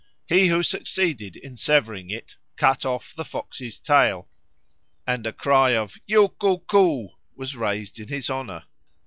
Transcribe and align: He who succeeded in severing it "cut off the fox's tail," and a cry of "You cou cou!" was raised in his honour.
He 0.25 0.47
who 0.47 0.63
succeeded 0.63 1.35
in 1.35 1.57
severing 1.57 2.09
it 2.09 2.35
"cut 2.55 2.87
off 2.87 3.13
the 3.13 3.23
fox's 3.23 3.79
tail," 3.79 4.27
and 5.05 5.27
a 5.27 5.31
cry 5.31 5.75
of 5.75 5.95
"You 6.07 6.29
cou 6.41 6.63
cou!" 6.67 7.09
was 7.35 7.55
raised 7.55 7.99
in 7.99 8.07
his 8.07 8.27
honour. 8.27 8.63